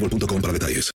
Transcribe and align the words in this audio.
boostmobile.com 0.00 0.40
para 0.40 0.52
detalles. 0.52 0.90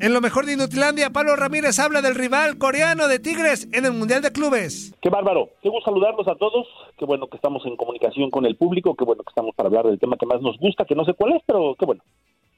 En 0.00 0.12
lo 0.14 0.20
mejor 0.20 0.46
de 0.46 0.52
Inutilandia, 0.52 1.10
Pablo 1.10 1.34
Ramírez 1.34 1.78
habla 1.80 2.00
del 2.00 2.14
rival 2.14 2.56
coreano 2.56 3.08
de 3.08 3.18
Tigres 3.18 3.68
en 3.72 3.84
el 3.84 3.92
Mundial 3.92 4.22
de 4.22 4.30
Clubes. 4.30 4.94
Qué 5.02 5.08
bárbaro. 5.10 5.50
Qué 5.60 5.68
gusto 5.68 5.90
saludarlos 5.90 6.28
a 6.28 6.36
todos. 6.36 6.66
Qué 6.96 7.04
bueno 7.04 7.26
que 7.28 7.36
estamos 7.36 7.64
en 7.66 7.76
comunicación 7.76 8.30
con 8.30 8.46
el 8.46 8.56
público. 8.56 8.94
Qué 8.94 9.04
bueno 9.04 9.24
que 9.24 9.30
estamos 9.30 9.54
para 9.56 9.66
hablar 9.68 9.86
del 9.86 9.98
tema 9.98 10.16
que 10.16 10.24
más 10.26 10.40
nos 10.40 10.56
gusta, 10.58 10.84
que 10.84 10.94
no 10.94 11.04
sé 11.04 11.14
cuál 11.14 11.32
es, 11.34 11.42
pero 11.46 11.74
qué 11.78 11.84
bueno. 11.84 12.02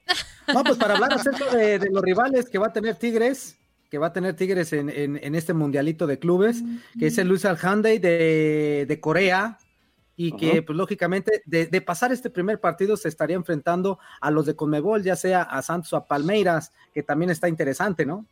No, 0.55 0.65
pues 0.65 0.79
para 0.79 0.95
hablar 0.95 1.13
acerca 1.13 1.55
de, 1.57 1.79
de 1.79 1.91
los 1.91 2.03
rivales 2.03 2.49
que 2.51 2.59
va 2.59 2.67
a 2.69 2.73
tener 2.73 2.97
Tigres, 2.97 3.57
que 3.89 3.99
va 3.99 4.09
a 4.09 4.13
tener 4.13 4.35
Tigres 4.35 4.73
en, 4.73 4.91
en- 4.91 5.19
en 5.23 5.35
este 5.37 5.55
mundialito 5.55 6.09
de 6.09 6.19
clubes, 6.19 6.63
que 6.99 7.07
es 7.07 7.19
el 7.19 7.29
Luis 7.29 7.45
Alhandey 7.45 7.99
de, 7.99 8.85
de 8.89 9.01
Corea, 9.01 9.59
y 10.23 10.33
que, 10.33 10.51
Ajá. 10.51 10.63
pues 10.67 10.77
lógicamente, 10.77 11.41
de, 11.47 11.65
de 11.65 11.81
pasar 11.81 12.13
este 12.13 12.29
primer 12.29 12.61
partido 12.61 12.99
se 12.99 13.09
estaría 13.09 13.37
enfrentando 13.37 13.99
a 14.21 14.31
los 14.31 14.45
de 14.45 14.55
Conmebol, 14.55 15.03
ya 15.03 15.17
sea 15.17 15.41
a 15.41 15.63
Santos 15.63 15.95
o 15.95 15.97
a 15.97 16.07
Palmeiras, 16.07 16.75
que 16.93 17.03
también 17.03 17.31
está 17.31 17.49
interesante, 17.49 18.05
¿no? 18.05 18.27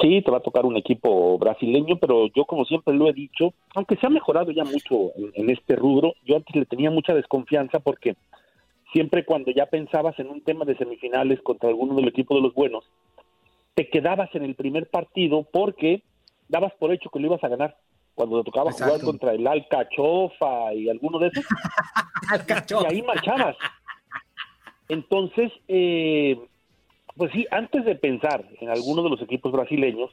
Sí, 0.00 0.22
te 0.22 0.30
va 0.30 0.38
a 0.38 0.42
tocar 0.42 0.64
un 0.64 0.76
equipo 0.76 1.36
brasileño, 1.36 1.98
pero 1.98 2.28
yo 2.28 2.44
como 2.44 2.64
siempre 2.64 2.94
lo 2.94 3.08
he 3.08 3.12
dicho, 3.12 3.54
aunque 3.74 3.96
se 3.96 4.06
ha 4.06 4.10
mejorado 4.10 4.52
ya 4.52 4.62
mucho 4.62 5.12
en, 5.16 5.32
en 5.34 5.50
este 5.50 5.74
rubro, 5.74 6.14
yo 6.24 6.36
antes 6.36 6.54
le 6.54 6.64
tenía 6.64 6.92
mucha 6.92 7.12
desconfianza 7.12 7.80
porque 7.80 8.14
siempre 8.92 9.24
cuando 9.24 9.50
ya 9.50 9.66
pensabas 9.66 10.16
en 10.20 10.28
un 10.28 10.42
tema 10.42 10.64
de 10.64 10.76
semifinales 10.76 11.42
contra 11.42 11.70
alguno 11.70 11.96
del 11.96 12.06
equipo 12.06 12.36
de 12.36 12.42
los 12.42 12.54
buenos, 12.54 12.84
te 13.74 13.90
quedabas 13.90 14.32
en 14.36 14.44
el 14.44 14.54
primer 14.54 14.88
partido 14.88 15.42
porque 15.42 16.04
dabas 16.48 16.72
por 16.74 16.92
hecho 16.92 17.10
que 17.10 17.18
lo 17.18 17.26
ibas 17.26 17.42
a 17.42 17.48
ganar. 17.48 17.76
Cuando 18.18 18.42
te 18.42 18.50
tocaba 18.50 18.72
jugar 18.72 19.00
contra 19.00 19.32
el 19.32 19.46
Alcachofa 19.46 20.74
y 20.74 20.88
alguno 20.88 21.20
de 21.20 21.28
esos, 21.28 21.44
y 22.82 22.92
ahí 22.92 23.00
marchabas. 23.02 23.56
Entonces, 24.88 25.52
eh, 25.68 26.36
pues 27.16 27.30
sí, 27.30 27.46
antes 27.52 27.84
de 27.84 27.94
pensar 27.94 28.44
en 28.60 28.70
alguno 28.70 29.04
de 29.04 29.10
los 29.10 29.22
equipos 29.22 29.52
brasileños, 29.52 30.10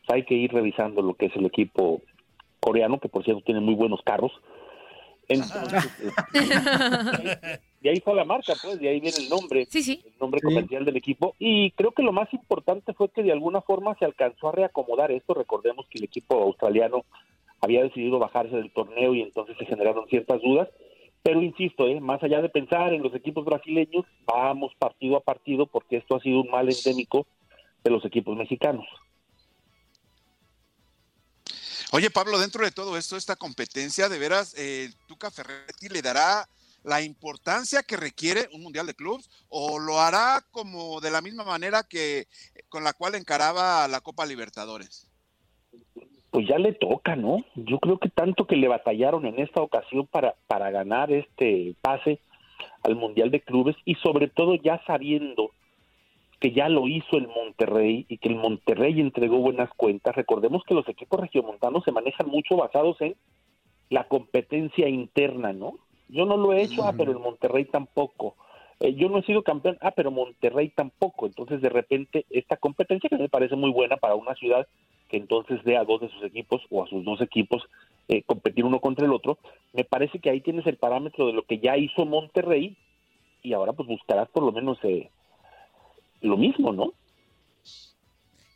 pues 0.00 0.10
hay 0.10 0.24
que 0.26 0.34
ir 0.34 0.52
revisando 0.52 1.00
lo 1.00 1.14
que 1.14 1.26
es 1.26 1.36
el 1.36 1.46
equipo 1.46 2.02
coreano, 2.60 3.00
que 3.00 3.08
por 3.08 3.24
cierto 3.24 3.42
tiene 3.42 3.60
muy 3.60 3.74
buenos 3.74 4.02
carros. 4.04 4.32
Entonces, 5.30 5.88
eh, 6.34 7.58
de 7.80 7.90
ahí 7.90 8.00
fue 8.00 8.14
la 8.14 8.24
marca, 8.24 8.52
pues, 8.62 8.78
de 8.78 8.88
ahí 8.88 9.00
viene 9.00 9.16
el 9.16 9.28
nombre, 9.30 9.66
el 9.72 10.14
nombre 10.20 10.40
comercial 10.42 10.84
del 10.84 10.96
equipo. 10.96 11.34
Y 11.38 11.70
creo 11.72 11.92
que 11.92 12.02
lo 12.02 12.12
más 12.12 12.32
importante 12.34 12.92
fue 12.92 13.08
que 13.08 13.22
de 13.22 13.32
alguna 13.32 13.62
forma 13.62 13.96
se 13.98 14.04
alcanzó 14.04 14.48
a 14.48 14.52
reacomodar 14.52 15.10
esto. 15.10 15.32
Recordemos 15.32 15.86
que 15.88 15.98
el 15.98 16.04
equipo 16.04 16.42
australiano 16.42 17.04
había 17.60 17.82
decidido 17.82 18.18
bajarse 18.18 18.56
del 18.56 18.72
torneo 18.72 19.14
y 19.14 19.22
entonces 19.22 19.56
se 19.58 19.64
generaron 19.64 20.06
ciertas 20.08 20.42
dudas. 20.42 20.68
Pero 21.22 21.42
insisto, 21.42 21.86
¿eh? 21.86 22.00
más 22.00 22.22
allá 22.22 22.42
de 22.42 22.48
pensar 22.48 22.92
en 22.92 23.02
los 23.02 23.14
equipos 23.14 23.44
brasileños, 23.44 24.04
vamos 24.26 24.72
partido 24.78 25.16
a 25.16 25.20
partido 25.20 25.66
porque 25.66 25.96
esto 25.96 26.16
ha 26.16 26.20
sido 26.20 26.40
un 26.40 26.50
mal 26.50 26.68
endémico 26.68 27.26
de 27.82 27.90
los 27.90 28.04
equipos 28.04 28.36
mexicanos. 28.36 28.86
Oye, 31.92 32.10
Pablo, 32.10 32.38
dentro 32.38 32.64
de 32.64 32.70
todo 32.70 32.96
esto, 32.96 33.16
esta 33.16 33.36
competencia, 33.36 34.08
de 34.08 34.18
veras, 34.18 34.54
eh, 34.56 34.90
Tuca 35.08 35.30
Ferretti 35.30 35.88
le 35.88 36.02
dará 36.02 36.46
la 36.84 37.02
importancia 37.02 37.82
que 37.82 37.96
requiere 37.96 38.48
un 38.52 38.62
Mundial 38.62 38.86
de 38.86 38.94
Clubs 38.94 39.28
o 39.48 39.78
lo 39.78 40.00
hará 40.00 40.44
como 40.50 41.00
de 41.00 41.10
la 41.10 41.20
misma 41.20 41.44
manera 41.44 41.82
que 41.88 42.26
con 42.68 42.84
la 42.84 42.92
cual 42.92 43.14
encaraba 43.14 43.86
la 43.88 44.00
Copa 44.00 44.26
Libertadores? 44.26 45.06
Pues 46.30 46.46
ya 46.48 46.58
le 46.58 46.72
toca, 46.72 47.16
¿no? 47.16 47.44
Yo 47.56 47.78
creo 47.80 47.98
que 47.98 48.08
tanto 48.08 48.46
que 48.46 48.56
le 48.56 48.68
batallaron 48.68 49.26
en 49.26 49.40
esta 49.40 49.60
ocasión 49.60 50.06
para, 50.06 50.36
para 50.46 50.70
ganar 50.70 51.12
este 51.12 51.74
pase 51.82 52.20
al 52.82 52.96
Mundial 52.96 53.30
de 53.30 53.40
Clubes 53.40 53.76
y 53.84 53.96
sobre 53.96 54.28
todo 54.28 54.54
ya 54.54 54.80
sabiendo 54.86 55.50
que 56.40 56.52
ya 56.52 56.68
lo 56.68 56.88
hizo 56.88 57.18
el 57.18 57.28
Monterrey 57.28 58.06
y 58.08 58.18
que 58.18 58.28
el 58.28 58.36
Monterrey 58.36 58.98
entregó 58.98 59.38
buenas 59.38 59.68
cuentas. 59.74 60.16
Recordemos 60.16 60.62
que 60.64 60.74
los 60.74 60.88
equipos 60.88 61.20
regiomontanos 61.20 61.84
se 61.84 61.92
manejan 61.92 62.28
mucho 62.28 62.56
basados 62.56 62.98
en 63.00 63.14
la 63.90 64.08
competencia 64.08 64.88
interna, 64.88 65.52
¿no? 65.52 65.74
Yo 66.12 66.26
no 66.26 66.36
lo 66.36 66.52
he 66.52 66.62
hecho, 66.62 66.84
ah, 66.84 66.94
pero 66.96 67.12
el 67.12 67.18
Monterrey 67.18 67.64
tampoco. 67.66 68.36
Eh, 68.80 68.94
yo 68.94 69.08
no 69.08 69.18
he 69.18 69.22
sido 69.24 69.42
campeón, 69.42 69.78
ah, 69.80 69.92
pero 69.92 70.10
Monterrey 70.10 70.70
tampoco. 70.70 71.26
Entonces, 71.26 71.60
de 71.60 71.68
repente, 71.68 72.26
esta 72.30 72.56
competencia 72.56 73.08
que 73.08 73.18
me 73.18 73.28
parece 73.28 73.56
muy 73.56 73.70
buena 73.70 73.96
para 73.96 74.14
una 74.14 74.34
ciudad 74.34 74.66
que 75.08 75.16
entonces 75.16 75.62
dé 75.64 75.76
a 75.76 75.84
dos 75.84 76.00
de 76.00 76.08
sus 76.08 76.22
equipos 76.22 76.62
o 76.70 76.84
a 76.84 76.88
sus 76.88 77.04
dos 77.04 77.20
equipos 77.20 77.62
eh, 78.08 78.22
competir 78.22 78.64
uno 78.64 78.80
contra 78.80 79.06
el 79.06 79.12
otro, 79.12 79.38
me 79.72 79.84
parece 79.84 80.18
que 80.18 80.30
ahí 80.30 80.40
tienes 80.40 80.66
el 80.66 80.76
parámetro 80.76 81.26
de 81.26 81.32
lo 81.32 81.42
que 81.42 81.58
ya 81.58 81.76
hizo 81.76 82.06
Monterrey 82.06 82.76
y 83.42 83.52
ahora 83.52 83.72
pues 83.72 83.88
buscarás 83.88 84.28
por 84.30 84.42
lo 84.44 84.52
menos 84.52 84.78
eh, 84.82 85.10
lo 86.20 86.36
mismo, 86.36 86.72
¿no? 86.72 86.92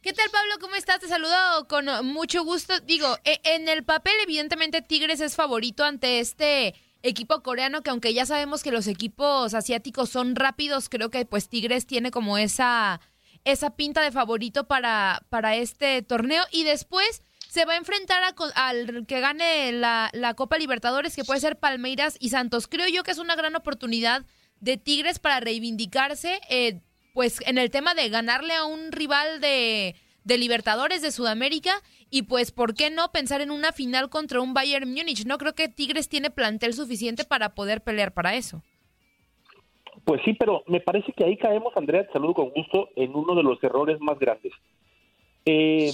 ¿Qué 0.03 0.13
tal, 0.13 0.27
Pablo? 0.31 0.55
¿Cómo 0.61 0.75
estás? 0.75 1.01
Te 1.01 1.07
saludo 1.07 1.67
con 1.69 1.87
mucho 2.07 2.45
gusto. 2.45 2.79
Digo, 2.81 3.07
e- 3.25 3.41
en 3.45 3.69
el 3.69 3.85
papel, 3.85 4.13
evidentemente, 4.23 4.83
Tigres 4.83 5.21
es 5.21 5.35
favorito 5.35 5.83
ante 5.83 6.19
este 6.19 6.75
equipo 7.05 7.43
coreano, 7.43 7.83
que 7.83 7.91
aunque 7.91 8.15
ya 8.15 8.27
sabemos 8.27 8.63
que 8.63 8.73
los 8.73 8.87
equipos 8.87 9.55
asiáticos 9.55 10.09
son 10.11 10.35
rápidos, 10.35 10.89
creo 10.89 11.11
que 11.11 11.25
pues 11.27 11.49
Tigres 11.49 11.87
tiene 11.87 12.11
como 12.11 12.39
esa, 12.39 13.01
esa 13.45 13.77
pinta 13.77 14.01
de 14.01 14.11
favorito 14.11 14.67
para, 14.67 15.23
para 15.29 15.55
este 15.55 16.03
torneo. 16.03 16.43
Y 16.51 16.65
después 16.65 17.23
se 17.49 17.67
va 17.67 17.75
a 17.75 17.77
enfrentar 17.77 18.23
a 18.25 18.35
al 18.69 19.07
que 19.07 19.21
gane 19.21 19.71
la, 19.73 20.11
la 20.15 20.35
Copa 20.35 20.59
Libertadores, 20.59 21.15
que 21.15 21.25
puede 21.25 21.41
ser 21.41 21.59
Palmeiras 21.59 22.17
y 22.19 22.31
Santos. 22.31 22.67
Creo 22.67 22.89
yo 22.89 23.05
que 23.05 23.11
es 23.11 23.19
una 23.19 23.37
gran 23.37 23.55
oportunidad 23.55 24.25
de 24.61 24.79
Tigres 24.79 25.19
para 25.19 25.41
reivindicarse, 25.41 26.41
eh, 26.49 26.81
pues 27.13 27.41
en 27.47 27.59
el 27.59 27.71
tema 27.71 27.95
de 27.95 28.09
ganarle 28.09 28.55
a 28.55 28.65
un 28.65 28.91
rival 28.93 29.41
de, 29.41 29.95
de 30.25 30.39
Libertadores 30.39 31.03
de 31.03 31.13
Sudamérica 31.13 31.73
y 32.11 32.23
pues, 32.23 32.51
¿por 32.51 32.75
qué 32.75 32.91
no 32.91 33.09
pensar 33.13 33.41
en 33.41 33.51
una 33.51 33.73
final 33.73 34.09
contra 34.09 34.41
un 34.41 34.55
Bayern 34.55 34.89
Múnich? 34.89 35.27
No 35.27 35.39
creo 35.39 35.55
que 35.55 35.69
Tigres 35.69 36.09
tiene 36.09 36.31
plantel 36.31 36.73
suficiente 36.73 37.25
para 37.25 37.55
poder 37.55 37.83
pelear 37.83 38.13
para 38.13 38.35
eso. 38.35 38.63
Pues 40.05 40.21
sí, 40.25 40.35
pero 40.35 40.65
me 40.67 40.81
parece 40.81 41.13
que 41.13 41.25
ahí 41.25 41.37
caemos, 41.37 41.77
Andrea, 41.77 42.07
te 42.07 42.13
saludo 42.13 42.35
con 42.35 42.51
gusto, 42.51 42.89
en 42.97 43.15
uno 43.15 43.35
de 43.35 43.43
los 43.43 43.63
errores 43.63 44.01
más 44.01 44.19
grandes. 44.19 44.53
Eh, 45.47 45.89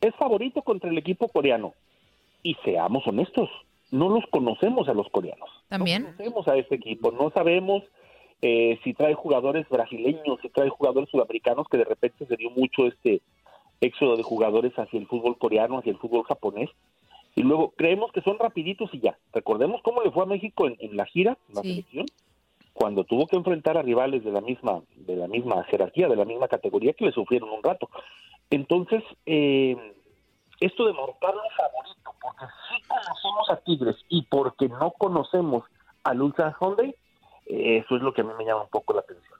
es 0.00 0.14
favorito 0.18 0.62
contra 0.62 0.90
el 0.90 0.98
equipo 0.98 1.28
coreano. 1.28 1.74
Y 2.42 2.54
seamos 2.64 3.06
honestos, 3.06 3.48
no 3.90 4.08
los 4.08 4.24
conocemos 4.30 4.88
a 4.88 4.94
los 4.94 5.08
coreanos. 5.10 5.48
También. 5.68 6.02
No 6.02 6.08
conocemos 6.16 6.48
a 6.48 6.56
este 6.56 6.76
equipo, 6.76 7.10
no 7.10 7.30
sabemos 7.30 7.82
eh, 8.42 8.78
si 8.82 8.94
trae 8.94 9.14
jugadores 9.14 9.68
brasileños, 9.68 10.38
si 10.40 10.48
trae 10.48 10.70
jugadores 10.70 11.10
sudamericanos, 11.10 11.68
que 11.68 11.76
de 11.76 11.84
repente 11.84 12.24
se 12.26 12.36
dio 12.36 12.50
mucho 12.50 12.86
este 12.86 13.20
éxodo 13.80 14.16
de 14.16 14.22
jugadores 14.22 14.72
hacia 14.78 14.98
el 14.98 15.06
fútbol 15.06 15.38
coreano, 15.38 15.78
hacia 15.78 15.92
el 15.92 15.98
fútbol 15.98 16.24
japonés. 16.24 16.70
Y 17.36 17.42
luego 17.42 17.70
creemos 17.76 18.10
que 18.12 18.20
son 18.22 18.38
rapiditos 18.38 18.90
y 18.92 19.00
ya. 19.00 19.16
Recordemos 19.32 19.80
cómo 19.82 20.02
le 20.02 20.10
fue 20.10 20.24
a 20.24 20.26
México 20.26 20.66
en, 20.66 20.76
en 20.80 20.96
la 20.96 21.06
gira, 21.06 21.38
en 21.48 21.54
la 21.54 21.62
Sí. 21.62 21.68
selección, 21.70 22.06
cuando 22.72 23.04
tuvo 23.04 23.26
que 23.26 23.36
enfrentar 23.36 23.76
a 23.78 23.82
rivales 23.82 24.24
de 24.24 24.32
la 24.32 24.40
misma 24.40 24.82
de 24.96 25.16
la 25.16 25.28
misma 25.28 25.62
jerarquía, 25.64 26.08
de 26.08 26.16
la 26.16 26.24
misma 26.24 26.48
categoría 26.48 26.92
que 26.92 27.04
le 27.06 27.12
sufrieron 27.12 27.50
un 27.50 27.62
rato. 27.62 27.88
Entonces, 28.50 29.02
eh, 29.26 29.76
esto 30.60 30.86
de 30.86 30.92
marcarlo 30.92 31.40
favorito, 31.56 32.10
porque 32.20 32.44
sí 32.68 32.82
conocemos 32.88 33.50
a 33.50 33.56
Tigres 33.56 33.96
y 34.08 34.22
porque 34.22 34.68
no 34.68 34.90
conocemos 34.92 35.64
al 36.04 36.20
Ultra 36.22 36.56
Hyundai, 36.60 36.94
eh, 37.46 37.78
eso 37.84 37.96
es 37.96 38.02
lo 38.02 38.12
que 38.12 38.20
a 38.22 38.24
mí 38.24 38.32
me 38.38 38.44
llama 38.44 38.62
un 38.62 38.68
poco 38.68 38.92
la 38.92 39.00
atención. 39.00 39.38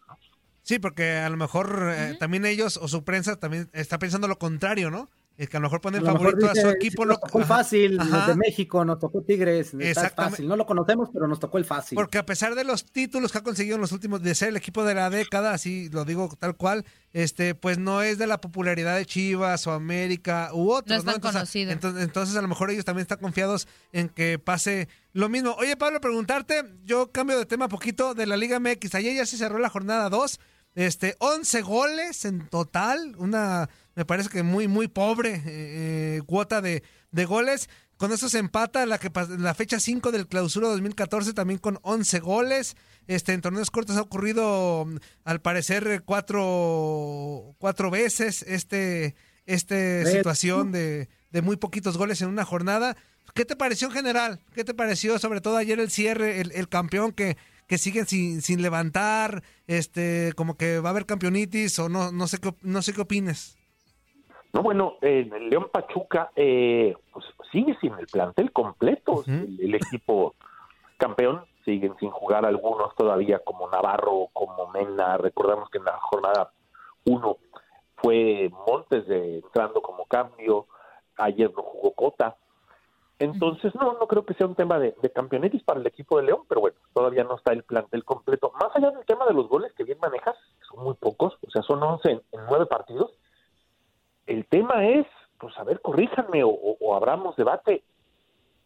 Sí, 0.63 0.79
porque 0.79 1.17
a 1.17 1.29
lo 1.31 1.37
mejor 1.37 1.91
eh, 1.95 2.17
también 2.19 2.45
ellos 2.47 2.77
o 2.77 2.89
su 2.89 3.05
prensa 3.05 3.37
también 3.37 3.69
está 3.73 3.99
pensando 3.99 4.29
lo 4.29 4.39
contrario, 4.39 4.91
¿no? 4.91 5.09
Es 5.37 5.49
que 5.49 5.57
a 5.57 5.61
lo 5.61 5.65
mejor 5.69 5.81
ponen 5.81 6.03
A 6.03 6.13
lo 6.13 6.19
mejor 6.19 6.33
favorito 6.33 6.51
a 6.51 6.55
su 6.63 6.69
equipo. 6.69 7.03
"Sí, 7.03 7.09
lo- 7.09 7.15
Nos 7.15 7.21
tocó 7.23 7.39
el 7.39 7.45
fácil, 7.47 7.97
los 7.97 8.13
ajá. 8.13 8.27
de 8.27 8.35
México, 8.37 8.85
nos 8.85 8.99
tocó 8.99 9.23
Tigres, 9.23 9.73
está 9.73 10.11
fácil. 10.11 10.47
No 10.47 10.55
lo 10.55 10.67
conocemos, 10.67 11.09
pero 11.15 11.27
nos 11.27 11.41
tocó 11.41 11.57
el 11.57 11.65
fácil. 11.65 11.97
Porque 11.97 12.19
a 12.19 12.27
pesar 12.27 12.55
de 12.55 12.63
los 12.65 12.85
títulos 12.85 13.33
que 13.33 13.39
ha 13.39 13.43
conseguido 13.43 13.77
en 13.77 13.81
los 13.81 13.93
últimos, 13.93 14.23
de 14.23 14.35
ser 14.35 14.51
el 14.51 14.57
equipo 14.59 14.85
de 14.85 14.95
la 14.95 15.09
década, 15.09 15.55
así 15.55 15.89
lo 15.91 16.05
digo 16.05 16.29
tal 16.39 16.57
cual, 16.57 16.85
este, 17.15 17.55
pues 17.55 17.79
no 17.79 18.03
es 18.03 18.19
de 18.19 18.27
la 18.27 18.39
popularidad 18.43 18.97
de 18.97 19.07
Chivas 19.07 19.67
o 19.67 19.73
América 19.73 20.51
u 20.53 20.71
otros, 20.73 20.89
No 20.91 20.97
es 20.97 21.05
tan 21.07 21.15
Entonces, 21.15 21.39
conocido. 21.41 21.73
Entonces, 21.73 22.03
entonces, 22.05 22.37
a 22.37 22.43
lo 22.43 22.49
mejor 22.49 22.71
ellos 22.71 22.85
también 22.85 23.03
están 23.05 23.19
confiados 23.21 23.67
en 23.93 24.11
que 24.11 24.39
pase 24.39 24.89
lo 25.15 25.31
mismo. 25.31 25.53
Oye, 25.59 25.75
Pablo, 25.77 26.03
preguntarte, 26.03 26.65
yo 26.85 27.13
cambio 27.13 27.39
de 27.39 27.47
tema 27.47 27.67
poquito 27.69 28.13
de 28.15 28.27
la 28.27 28.37
Liga 28.37 28.61
MX. 28.61 28.95
Ayer 28.95 29.17
ya 29.17 29.25
se 29.25 29.39
cerró 29.39 29.59
la 29.59 29.71
jornada 29.71 30.11
2. 30.11 30.39
Este, 30.77 31.17
11 31.19 31.63
goles 31.63 32.25
en 32.25 32.47
total, 32.49 33.17
una, 33.19 33.69
me 34.01 34.07
parece 34.07 34.31
que 34.31 34.43
muy, 34.43 34.67
muy 34.67 34.89
pobre 34.89 35.35
eh, 35.35 35.43
eh, 35.45 36.23
cuota 36.25 36.63
de, 36.63 36.83
de 37.11 37.25
goles. 37.27 37.69
Con 37.99 38.13
eso 38.13 38.31
se 38.31 38.39
empata 38.39 38.87
la, 38.87 38.97
que, 38.97 39.11
la 39.37 39.53
fecha 39.53 39.79
5 39.79 40.11
del 40.11 40.27
clausura 40.27 40.69
2014 40.69 41.35
también 41.35 41.59
con 41.59 41.79
11 41.83 42.21
goles. 42.21 42.77
Este, 43.09 43.35
en 43.35 43.43
torneos 43.43 43.71
cortos 43.71 43.99
ha 43.99 44.01
ocurrido, 44.01 44.87
al 45.25 45.43
parecer, 45.43 46.03
cuatro, 46.07 47.55
cuatro 47.59 47.91
veces 47.91 48.41
este, 48.49 49.17
este 49.45 50.07
situación 50.07 50.73
de, 50.73 51.11
de 51.31 51.43
muy 51.43 51.57
poquitos 51.57 51.99
goles 51.99 52.23
en 52.23 52.29
una 52.29 52.47
jornada. 52.47 52.97
¿Qué 53.35 53.45
te 53.45 53.55
pareció 53.55 53.89
en 53.89 53.93
general? 53.93 54.41
¿Qué 54.55 54.65
te 54.65 54.73
pareció 54.73 55.19
sobre 55.19 55.43
todo 55.43 55.59
ayer 55.59 55.79
el 55.79 55.91
cierre, 55.91 56.41
el, 56.41 56.53
el 56.53 56.71
campeón 56.71 57.13
que, 57.13 57.37
que 57.67 57.77
siguen 57.77 58.07
sin, 58.07 58.41
sin 58.41 58.63
levantar, 58.63 59.43
este, 59.67 60.33
como 60.37 60.57
que 60.57 60.81
va 60.81 60.89
a 60.89 60.93
haber 60.93 61.05
campeonitis 61.05 61.79
o 61.79 61.91
no, 61.91 62.13
no 62.13 62.29
sé 62.29 62.39
qué, 62.39 62.55
no 62.63 62.81
sé 62.81 62.95
qué 62.95 63.03
opines. 63.03 63.60
No, 64.53 64.63
bueno, 64.63 64.95
en 65.01 65.33
el 65.33 65.49
León 65.49 65.69
Pachuca, 65.73 66.31
eh, 66.35 66.97
pues 67.13 67.25
sigue 67.53 67.77
sin 67.81 67.95
el 67.95 68.07
plantel 68.07 68.53
completo. 68.53 69.23
el, 69.27 69.59
el 69.61 69.75
equipo 69.75 70.35
campeón 70.97 71.45
siguen 71.65 71.97
sin 71.99 72.11
jugar 72.11 72.45
algunos 72.45 72.95
todavía, 72.95 73.39
como 73.41 73.69
Navarro, 73.69 74.29
como 74.33 74.69
Mena. 74.69 75.17
Recordamos 75.17 75.71
que 75.71 75.79
en 75.79 75.85
la 75.85 75.99
jornada 75.99 76.53
1 77.07 77.37
fue 77.97 78.51
Montes 78.67 79.07
de, 79.07 79.37
entrando 79.39 79.81
como 79.83 80.05
cambio. 80.07 80.67
Ayer 81.17 81.53
no 81.55 81.63
jugó 81.63 81.93
Cota. 81.93 82.37
Entonces, 83.19 83.75
no, 83.75 83.93
no 83.93 84.07
creo 84.09 84.25
que 84.25 84.33
sea 84.33 84.47
un 84.47 84.55
tema 84.55 84.79
de, 84.79 84.95
de 85.03 85.13
campeonetis 85.13 85.63
para 85.63 85.79
el 85.79 85.87
equipo 85.87 86.17
de 86.17 86.25
León, 86.25 86.45
pero 86.49 86.63
bueno, 86.63 86.79
todavía 86.95 87.23
no 87.23 87.37
está 87.37 87.53
el 87.53 87.65
plantel 87.65 88.03
completo. 88.03 88.51
Más 88.59 88.75
allá 88.75 88.91
del 88.91 89.05
tema 89.05 89.27
de 89.27 89.35
los 89.35 89.47
goles 89.47 89.75
que 89.75 89.85
bien 89.85 89.99
manejas, 90.01 90.37
son 90.67 90.83
muy 90.83 90.95
pocos, 90.95 91.37
o 91.47 91.51
sea, 91.51 91.61
son 91.63 91.83
11 91.83 92.11
en, 92.11 92.23
en 92.33 92.41
9 92.49 92.65
partidos. 92.65 93.10
El 94.31 94.47
tema 94.47 94.87
es, 94.87 95.07
pues 95.39 95.57
a 95.59 95.65
ver, 95.65 95.81
corríjanme 95.81 96.45
o, 96.45 96.51
o- 96.51 96.77
o 96.81 96.95
abramos 96.95 97.35
debate. 97.37 97.83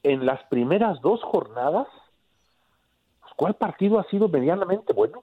En 0.02 0.26
las 0.26 0.42
primeras 0.50 1.00
dos 1.00 1.22
jornadas, 1.22 1.86
pues, 3.20 3.32
¿cuál 3.36 3.54
partido 3.54 3.98
ha 3.98 4.04
sido 4.10 4.28
medianamente 4.28 4.92
bueno? 4.92 5.22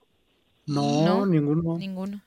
No, 0.66 1.04
No. 1.04 1.26
ninguno. 1.26 1.78
Ninguno. 1.78 2.20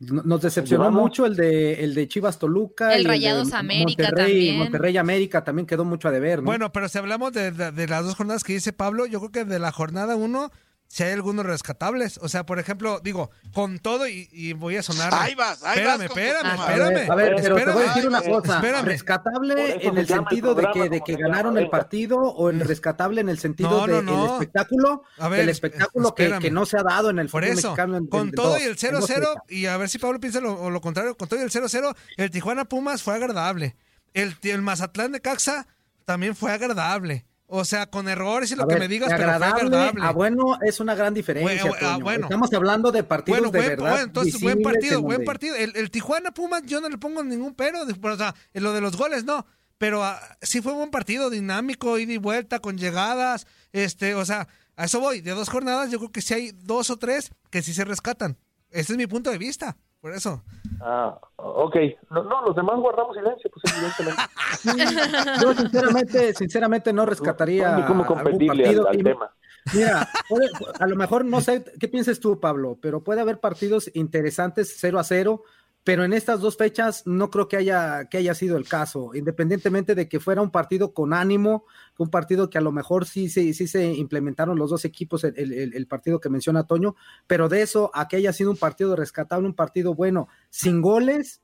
No- 0.00 0.22
Nos 0.22 0.40
decepcionó 0.42 0.84
Llevamos- 0.84 1.02
mucho 1.02 1.26
el 1.26 1.34
de 1.36 1.82
el 1.84 1.94
de 1.94 2.06
Chivas 2.08 2.38
Toluca. 2.38 2.94
El 2.94 3.02
y 3.02 3.06
Rayados 3.06 3.52
América 3.52 4.04
Monterrey, 4.04 4.32
también. 4.32 4.58
Monterrey 4.58 4.96
América 4.96 5.44
también 5.44 5.66
quedó 5.66 5.84
mucho 5.84 6.08
a 6.08 6.12
deber, 6.12 6.38
¿no? 6.38 6.46
Bueno, 6.46 6.70
pero 6.72 6.88
si 6.88 6.98
hablamos 6.98 7.32
de, 7.32 7.50
de- 7.50 7.72
de 7.72 7.86
las 7.88 8.04
dos 8.04 8.14
jornadas 8.14 8.44
que 8.44 8.52
dice 8.54 8.72
Pablo, 8.72 9.06
yo 9.06 9.18
creo 9.18 9.32
que 9.32 9.44
de 9.44 9.58
la 9.58 9.72
jornada 9.72 10.14
uno, 10.16 10.50
si 10.90 11.02
hay 11.02 11.12
algunos 11.12 11.44
rescatables. 11.44 12.18
O 12.22 12.28
sea, 12.30 12.46
por 12.46 12.58
ejemplo, 12.58 12.98
digo, 13.00 13.30
con 13.52 13.78
todo 13.78 14.08
y, 14.08 14.28
y 14.32 14.54
voy 14.54 14.76
a 14.78 14.82
sonar. 14.82 15.12
Ahí 15.14 15.34
vas, 15.34 15.62
ahí 15.62 15.78
espérame, 15.80 15.98
vas 15.98 16.06
espérame, 16.06 16.60
espérame. 16.60 16.94
ver, 16.94 17.10
a 17.10 17.14
ver, 17.14 17.34
pero 17.36 17.42
te 17.42 17.50
voy 17.50 17.60
a 17.60 17.68
espérame. 17.68 17.94
decir 17.94 18.08
una 18.08 18.22
cosa. 18.22 18.54
espérame. 18.56 18.84
Rescatable 18.86 19.74
en 19.84 19.90
el 19.92 19.98
el 19.98 20.06
sentido 20.08 20.54
de 20.54 20.66
que, 20.72 20.88
de 20.88 21.00
que 21.02 21.16
ganaron 21.16 21.58
el 21.58 21.68
partido 21.68 22.18
o 22.18 22.48
en 22.50 22.60
rescatable 22.60 23.20
en 23.20 23.28
el 23.28 23.38
sentido 23.38 23.70
No, 23.70 23.86
no, 23.86 23.96
del 23.96 24.04
no. 24.06 24.32
espectáculo, 24.34 25.02
A 25.18 25.28
ver, 25.28 25.40
el 25.40 25.48
espectáculo 25.50 26.14
que, 26.14 26.22
espérame. 26.24 26.42
que 26.42 26.50
no 26.50 26.64
se 26.66 26.78
ha 26.78 26.82
dado 26.82 27.10
en 27.10 27.18
el 27.18 27.28
Por 27.28 27.44
eso, 27.44 27.68
mexicano. 27.68 27.96
en- 27.98 28.06
con 28.06 28.28
en 28.28 28.32
todo 28.32 28.50
dos, 28.52 28.60
y 28.60 28.64
el 28.64 28.76
en 28.82 28.92
dos 28.94 29.08
0-0, 29.10 29.14
fechas. 29.14 29.34
y 29.50 29.66
a 29.66 29.76
ver 29.76 29.88
si 29.90 29.98
Pablo 29.98 30.18
piensa 30.20 30.40
lo, 30.40 30.58
o 30.58 30.70
lo 30.70 30.80
contrario, 30.80 31.16
con 31.16 31.28
todo 31.28 31.38
y 31.38 31.42
el 31.42 31.50
0-0, 31.50 31.94
el 32.16 32.30
Tijuana 32.30 32.64
Pumas 32.64 33.02
fue 33.02 33.14
agradable. 33.14 33.76
El, 34.14 34.34
el 34.42 34.62
Mazatlán 34.62 35.12
de 35.12 35.20
Caxa 35.20 35.66
también 36.06 36.34
fue 36.34 36.50
agradable. 36.50 37.26
O 37.50 37.64
sea, 37.64 37.86
con 37.86 38.08
errores 38.08 38.50
y 38.52 38.56
lo 38.56 38.64
A 38.64 38.68
que 38.68 38.74
ver, 38.74 38.82
me 38.82 38.88
digas, 38.88 39.08
pero 39.08 39.24
fue 39.24 39.32
agradable 39.32 39.62
agradable. 39.76 40.02
a 40.04 40.10
bueno 40.12 40.58
es 40.60 40.80
una 40.80 40.94
gran 40.94 41.14
diferencia. 41.14 41.62
Bueno, 41.62 41.76
ah, 41.78 41.92
Toño. 41.94 42.04
bueno. 42.04 42.24
Estamos 42.26 42.52
hablando 42.52 42.92
de 42.92 43.02
partidos 43.04 43.40
Bueno, 43.40 43.50
de 43.50 43.58
buen, 43.58 43.68
verdad. 43.70 43.90
bueno, 43.90 44.04
entonces 44.04 44.40
buen 44.40 44.60
partido, 44.62 44.98
en 44.98 45.02
buen 45.02 45.24
partido. 45.24 45.56
El, 45.56 45.74
el 45.74 45.90
Tijuana 45.90 46.30
Pumas 46.30 46.62
yo 46.66 46.82
no 46.82 46.90
le 46.90 46.98
pongo 46.98 47.24
ningún 47.24 47.54
pero, 47.54 47.82
o 47.84 48.16
sea, 48.16 48.34
en 48.52 48.62
lo 48.62 48.74
de 48.74 48.82
los 48.82 48.96
goles 48.98 49.24
no, 49.24 49.46
pero 49.78 50.04
ah, 50.04 50.20
sí 50.42 50.60
fue 50.60 50.74
buen 50.74 50.90
partido, 50.90 51.30
dinámico, 51.30 51.98
ida 51.98 52.12
y 52.12 52.18
vuelta, 52.18 52.58
con 52.58 52.76
llegadas, 52.76 53.46
este, 53.72 54.14
o 54.14 54.26
sea, 54.26 54.46
a 54.76 54.84
eso 54.84 55.00
voy, 55.00 55.22
de 55.22 55.30
dos 55.30 55.48
jornadas 55.48 55.90
yo 55.90 55.98
creo 55.98 56.12
que 56.12 56.20
sí 56.20 56.34
hay 56.34 56.52
dos 56.52 56.90
o 56.90 56.98
tres 56.98 57.30
que 57.50 57.62
sí 57.62 57.72
se 57.72 57.84
rescatan. 57.86 58.36
Ese 58.70 58.92
es 58.92 58.98
mi 58.98 59.06
punto 59.06 59.30
de 59.30 59.38
vista, 59.38 59.78
por 60.00 60.12
eso. 60.12 60.42
Ah, 60.80 61.18
ok. 61.36 61.76
No, 62.10 62.22
no, 62.24 62.42
los 62.46 62.54
demás 62.56 62.76
guardamos 62.78 63.16
silencio, 63.16 63.50
pues 63.50 63.74
evidentemente. 63.74 64.22
Yo 65.42 65.54
sinceramente, 65.54 66.34
sinceramente 66.34 66.92
no 66.92 67.04
rescataría 67.06 67.84
cómo 67.86 68.02
algún 68.02 68.16
competirle 68.16 68.64
partido. 68.64 68.82
al, 68.82 68.94
al 68.94 69.00
Y- 69.00 69.04
tema. 69.04 69.30
Mira, 69.74 70.08
puede- 70.28 70.48
a 70.80 70.86
lo 70.86 70.96
mejor 70.96 71.24
no 71.24 71.40
sé 71.40 71.64
qué 71.78 71.88
piensas 71.88 72.20
tú, 72.20 72.40
Pablo, 72.40 72.78
pero 72.80 73.02
puede 73.04 73.20
haber 73.20 73.38
partidos 73.40 73.90
interesantes 73.94 74.74
0 74.78 74.98
a 74.98 75.04
0, 75.04 75.42
pero 75.88 76.04
en 76.04 76.12
estas 76.12 76.40
dos 76.40 76.58
fechas 76.58 77.02
no 77.06 77.30
creo 77.30 77.48
que 77.48 77.56
haya, 77.56 78.04
que 78.10 78.18
haya 78.18 78.34
sido 78.34 78.58
el 78.58 78.68
caso, 78.68 79.14
independientemente 79.14 79.94
de 79.94 80.06
que 80.06 80.20
fuera 80.20 80.42
un 80.42 80.50
partido 80.50 80.92
con 80.92 81.14
ánimo, 81.14 81.64
un 81.96 82.10
partido 82.10 82.50
que 82.50 82.58
a 82.58 82.60
lo 82.60 82.72
mejor 82.72 83.06
sí, 83.06 83.30
sí, 83.30 83.54
sí 83.54 83.66
se 83.66 83.94
implementaron 83.94 84.58
los 84.58 84.68
dos 84.68 84.84
equipos, 84.84 85.24
el, 85.24 85.34
el- 85.38 85.72
el 85.74 85.86
partido 85.86 86.20
que 86.20 86.28
menciona 86.28 86.64
Toño, 86.66 86.94
pero 87.26 87.48
de 87.48 87.62
eso 87.62 87.90
a 87.94 88.06
que 88.06 88.16
haya 88.16 88.34
sido 88.34 88.50
un 88.50 88.58
partido 88.58 88.96
rescatable, 88.96 89.46
un 89.48 89.54
partido 89.54 89.94
bueno, 89.94 90.28
sin 90.50 90.82
goles, 90.82 91.40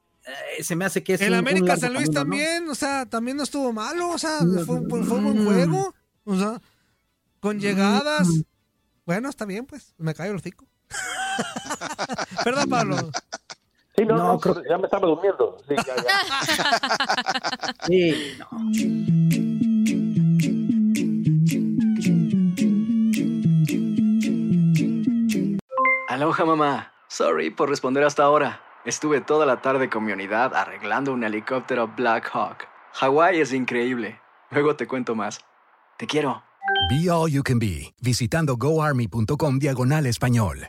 eh, 0.59 0.63
se 0.63 0.77
me 0.77 0.85
hace 0.85 1.03
que 1.03 1.15
es 1.15 1.23
el 1.23 1.33
un- 1.33 1.39
América 1.39 1.79
San 1.79 1.95
Luis 1.95 2.11
camino, 2.11 2.13
¿no? 2.13 2.21
también, 2.21 2.69
o 2.69 2.75
sea, 2.75 3.07
también 3.07 3.39
no 3.39 3.45
estuvo 3.45 3.73
malo, 3.73 4.11
o 4.11 4.19
sea, 4.19 4.41
No, 4.43 4.61
fue, 4.67 4.83
fue- 4.91 5.01
no, 5.01 5.07
fue 5.07 5.17
un 5.21 5.25
buen 5.25 5.45
juego, 5.47 5.95
o 6.25 6.37
sea, 6.37 6.61
con 7.41 7.59
llegadas. 7.61 8.29
Bueno, 9.07 9.31
está 9.31 9.47
bien, 9.47 9.65
pues, 9.65 9.95
me 9.97 10.13
cayó 10.13 10.33
el 10.33 10.37
hocico. 10.37 10.67
¿Verdad, 12.45 12.67
Pablo? 12.69 13.11
Sí, 13.97 14.05
no, 14.05 14.17
No, 14.17 14.33
no, 14.35 14.41
creo- 14.41 14.63
ya 14.69 14.77
me 14.79 14.85
estaba 14.85 15.07
durmiendo. 15.07 15.57
Sí, 15.69 15.75
ya, 15.77 15.97
ya. 15.97 17.75
Sí, 17.87 18.37
no. 18.39 19.55
Aloha 26.09 26.45
mamá. 26.45 26.93
Sorry 27.09 27.51
por 27.51 27.69
responder 27.69 28.05
hasta 28.05 28.23
ahora. 28.25 28.61
Estuve 28.85 29.21
toda 29.21 29.47
la 29.47 29.63
tarde 29.63 29.89
con 29.89 30.05
mi 30.05 30.13
unidad 30.13 30.55
arreglando 30.55 31.13
un 31.13 31.25
helicóptero 31.25 31.89
Black 31.89 32.31
Hawk. 32.33 32.65
Hawái 32.95 33.41
es 33.41 33.53
increíble. 33.53 34.21
Luego 34.51 34.77
te 34.77 34.87
cuento 34.87 35.15
más. 35.15 35.41
Te 35.97 36.07
quiero. 36.07 36.43
Be 36.91 37.11
All 37.11 37.31
You 37.31 37.43
Can 37.43 37.59
Be, 37.59 37.95
visitando 38.01 38.57
goarmy.com 38.57 39.59
diagonal 39.59 40.07
español. 40.07 40.69